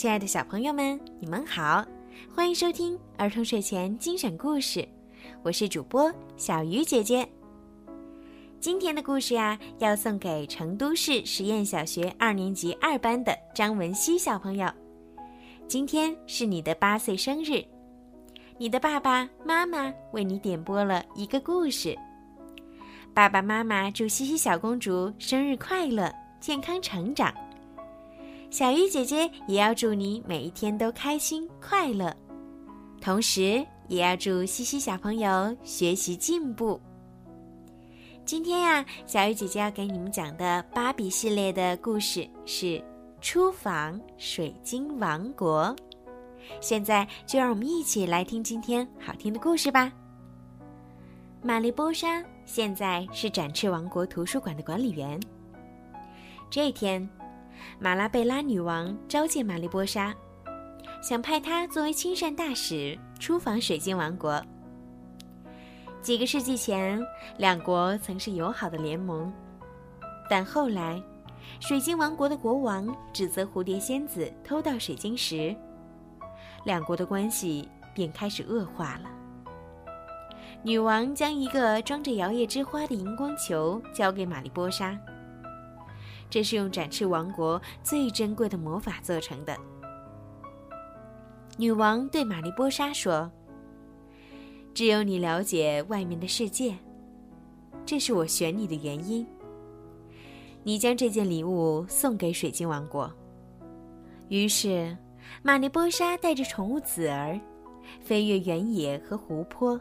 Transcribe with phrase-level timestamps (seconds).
[0.00, 1.84] 亲爱的小朋友们，你们好，
[2.34, 4.88] 欢迎收听儿童睡前精选故事，
[5.42, 7.28] 我是主播小鱼姐姐。
[8.58, 14.66] 今天的故事呀，要送给成都市实验小学二年级二班的张文熙小朋友。
[15.68, 17.62] 今天是你的八岁生日，
[18.56, 21.94] 你的爸爸妈妈为你点播了一个故事。
[23.12, 26.10] 爸爸妈妈祝西西小公主生日快乐，
[26.40, 27.30] 健康成长。
[28.50, 32.12] 小鱼姐姐也要祝你每一天都开心快乐，
[33.00, 36.80] 同时也要祝西西小朋友学习进步。
[38.24, 42.66] 今天呀，小鱼姐姐要给你们讲的芭比系列的故事是
[43.20, 45.66] 《出访水晶王国》。
[46.60, 49.92] 现在就让我们一起来听今天好听的故事吧。
[51.40, 55.20] 玛丽波莎现在是展翅王国图书馆的管理员。
[56.50, 57.08] 这天。
[57.78, 60.14] 马拉贝拉女王召见玛丽波莎，
[61.02, 64.42] 想派她作为亲善大使出访水晶王国。
[66.02, 67.00] 几个世纪前，
[67.36, 69.32] 两国曾是友好的联盟，
[70.28, 71.02] 但后来，
[71.60, 75.54] 水晶王国的国王指责蝴蝶仙子偷盗水晶石，
[76.64, 79.10] 两国的关系便开始恶化了。
[80.62, 84.98] 女王将一个装着摇曳之花的荧光球交给玛丽波莎。
[86.30, 89.54] 这是用展翅王国最珍贵的魔法做成的。
[91.58, 93.30] 女王对玛丽波莎说
[94.72, 96.74] ：“只有你了解外面的世界，
[97.84, 99.26] 这是我选你的原因。
[100.62, 103.12] 你将这件礼物送给水晶王国。”
[104.30, 104.96] 于是，
[105.42, 107.38] 玛丽波莎带着宠物子儿，
[108.00, 109.78] 飞越原野和湖泊，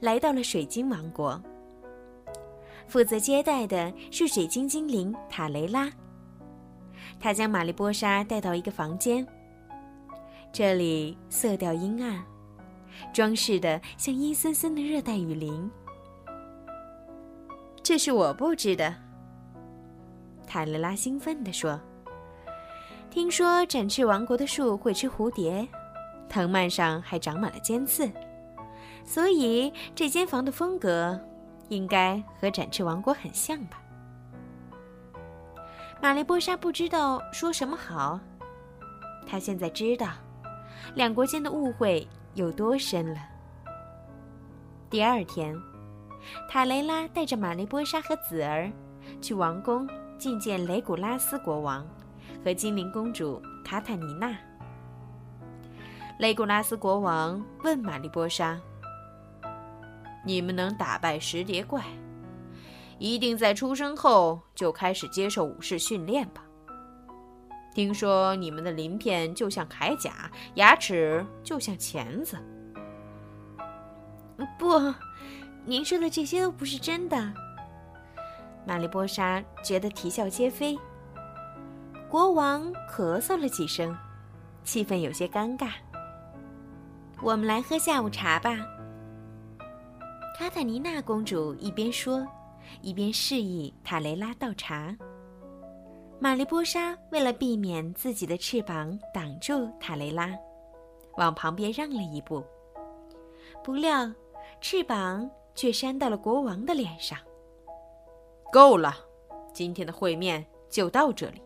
[0.00, 1.42] 来到了水晶王国。
[2.88, 5.90] 负责接待的是水晶精灵塔雷拉。
[7.18, 9.26] 他将玛丽波莎带到一个房间，
[10.52, 12.22] 这里色调阴暗，
[13.12, 15.70] 装饰的像阴森森的热带雨林。
[17.82, 18.94] 这是我布置的。
[20.46, 21.80] 塔雷拉兴奋地说
[23.10, 25.66] ：“听说展翅王国的树会吃蝴蝶，
[26.28, 28.10] 藤蔓上还长满了尖刺，
[29.04, 31.18] 所以这间房的风格。”
[31.68, 33.80] 应该和展翅王国很像吧？
[36.00, 38.20] 玛丽波莎不知道说什么好。
[39.26, 40.08] 她现在知道，
[40.94, 43.20] 两国间的误会有多深了。
[44.88, 45.56] 第二天，
[46.48, 48.70] 塔雷拉带着玛丽波莎和子儿
[49.20, 49.88] 去王宫
[50.18, 51.84] 觐见雷古拉斯国王
[52.44, 54.36] 和精灵公主卡塔尼娜。
[56.18, 58.58] 雷古拉斯国王问玛丽波莎。
[60.26, 61.84] 你们能打败石蝶怪，
[62.98, 66.42] 一定在出生后就开始接受武士训练吧？
[67.72, 72.36] 听说你们的鳞片就像铠甲，牙齿就像钳子。
[74.58, 74.92] 不，
[75.64, 77.32] 您说的这些都不是真的。
[78.66, 80.76] 玛丽波莎觉得啼笑皆非。
[82.08, 83.96] 国王咳嗽了几声，
[84.64, 85.68] 气氛有些尴尬。
[87.22, 88.56] 我们来喝下午茶吧。
[90.38, 92.22] 卡塔尼娜公主一边说，
[92.82, 94.94] 一边示意塔雷拉倒茶。
[96.20, 100.36] 玛丽波莎为了避免自己的翅膀挡住塔雷拉，
[101.16, 102.44] 往旁边让了一步。
[103.64, 104.12] 不料，
[104.60, 107.18] 翅膀却扇到了国王的脸上。
[108.52, 108.94] 够了，
[109.54, 111.40] 今天的会面就到这里。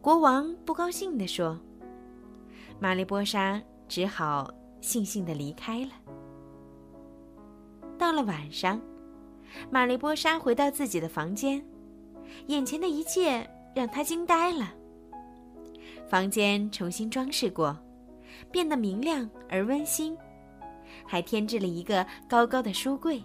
[0.00, 1.58] 国王不高兴地说。
[2.78, 4.48] 玛丽波莎只好
[4.80, 5.90] 悻悻地离开了。
[8.08, 8.80] 到了晚上，
[9.70, 11.62] 玛丽波莎回到自己的房间，
[12.46, 14.72] 眼前的一切让她惊呆了。
[16.08, 17.78] 房间重新装饰过，
[18.50, 20.16] 变得明亮而温馨，
[21.06, 23.22] 还添置了一个高高的书柜。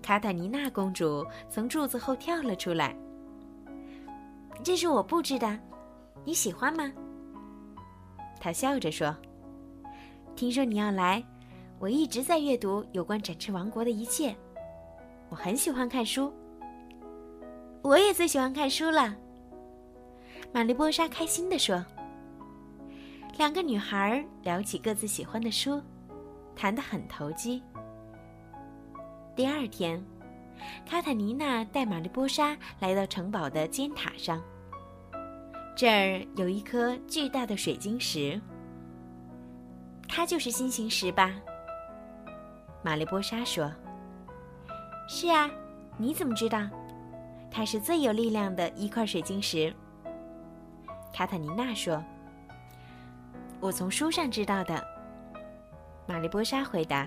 [0.00, 2.96] 卡塔尼娜公主从柱子后跳了出来
[4.64, 5.60] ：“这是我布置的，
[6.24, 6.90] 你喜欢吗？”
[8.40, 9.14] 她笑着说
[10.34, 11.22] ：“听说你要来。”
[11.80, 14.36] 我一直在阅读有关展翅王国的一切，
[15.30, 16.30] 我很喜欢看书。
[17.80, 19.16] 我也最喜欢看书了。
[20.52, 21.82] 玛丽波莎开心地说。
[23.38, 25.80] 两个女孩聊起各自喜欢的书，
[26.54, 27.62] 谈得很投机。
[29.34, 30.04] 第二天，
[30.84, 34.42] 卡塔尼娜带玛丽波莎来到城堡的尖塔上，
[35.74, 38.38] 这儿有一颗巨大的水晶石，
[40.06, 41.40] 它就是心形石吧？
[42.82, 43.70] 玛丽波莎说
[45.08, 45.50] ：“是啊，
[45.98, 46.68] 你怎么知道？
[47.50, 49.74] 它是最有力量的一块水晶石。
[51.12, 52.02] 卡塔尼娜说
[53.60, 54.82] ：“我从书上知道的。”
[56.06, 57.06] 玛丽波莎回答。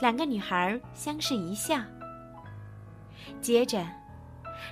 [0.00, 1.78] 两个女孩相视一笑。
[3.40, 3.84] 接着，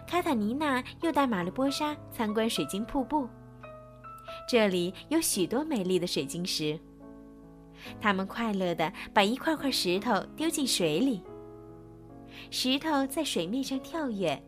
[0.07, 3.29] 卡塔尼娜又带玛丽波莎参观水晶瀑布。
[4.49, 6.79] 这里有许多美丽的水晶石。
[8.01, 11.23] 他们快乐地把一块块石头丢进水里，
[12.51, 14.41] 石头在水面上跳跃，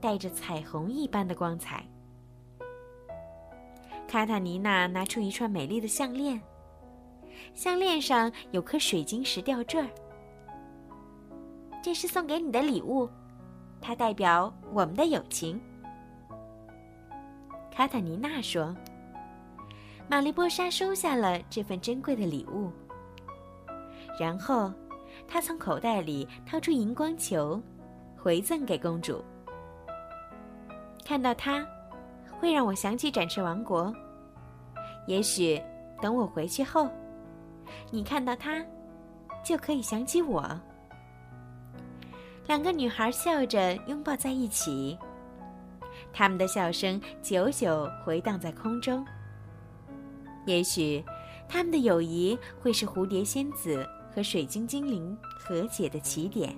[0.00, 1.84] 带着彩虹一般的光彩。
[4.06, 6.40] 卡塔尼娜拿出一串美丽的项链，
[7.54, 9.88] 项链上有颗水晶石吊坠儿。
[11.82, 13.08] 这是送给你的礼物，
[13.80, 15.60] 它代表我们的友情。
[17.70, 18.76] 卡塔尼娜说。
[20.10, 22.72] 玛丽波莎收下了这份珍贵的礼物，
[24.18, 24.72] 然后，
[25.28, 27.62] 她从口袋里掏出荧光球，
[28.16, 29.24] 回赠给公主。
[31.04, 31.64] 看到它，
[32.40, 33.94] 会让我想起展翅王国。
[35.06, 35.62] 也许，
[36.02, 36.90] 等我回去后，
[37.92, 38.66] 你看到它，
[39.44, 40.44] 就可以想起我。
[42.48, 44.98] 两个女孩笑着拥抱在一起，
[46.12, 49.06] 她们的笑声久久回荡在空中。
[50.46, 51.04] 也许，
[51.48, 56.56] 他们的友谊会是蝴蝶仙子和水晶精灵和解的起点。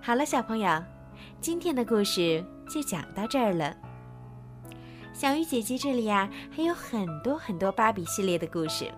[0.00, 0.82] 好了，小朋友，
[1.40, 3.76] 今天的故事就讲到这儿了。
[5.12, 8.90] 小鱼姐姐这里呀，还有很多很多芭比系列的故事，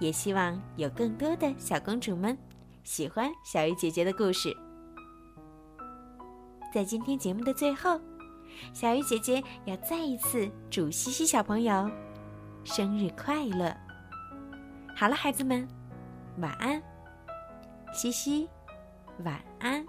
[0.00, 2.36] 也希望有更多的小公主们
[2.84, 4.54] 喜欢小鱼姐姐的故事。
[6.72, 8.00] 在今天节目的最后。
[8.72, 11.90] 小鱼姐姐要再一次祝西西小朋友
[12.64, 13.76] 生日快乐！
[14.96, 15.66] 好了，孩子们，
[16.38, 16.82] 晚安，
[17.92, 18.48] 西西，
[19.24, 19.86] 晚安。